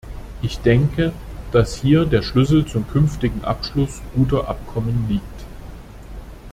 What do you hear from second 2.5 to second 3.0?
zum